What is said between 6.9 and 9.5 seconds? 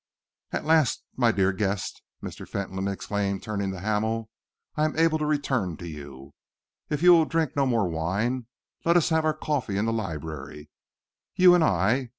you will drink no more wine, let us have our